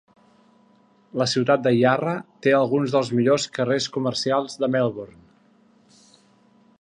[1.21, 2.15] La ciutat de Yarra
[2.45, 6.09] té alguns dels millors carrers comercials de Melbourne.